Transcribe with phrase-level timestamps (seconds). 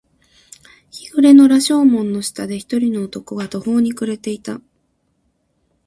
[0.89, 4.59] 日暮れの羅生門の下で、一人の男が途方に暮れていた。